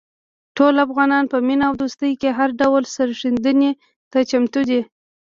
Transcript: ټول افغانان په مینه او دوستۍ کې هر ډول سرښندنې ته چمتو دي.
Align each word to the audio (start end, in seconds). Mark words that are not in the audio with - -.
ټول 0.57 0.73
افغانان 0.85 1.23
په 1.31 1.37
مینه 1.47 1.65
او 1.69 1.73
دوستۍ 1.81 2.13
کې 2.21 2.29
هر 2.37 2.49
ډول 2.61 2.83
سرښندنې 2.95 3.71
ته 4.11 4.19
چمتو 4.29 4.61
دي. 4.69 4.81